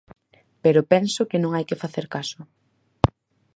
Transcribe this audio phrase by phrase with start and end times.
[0.63, 2.39] Pero penso que non hai que facer caso.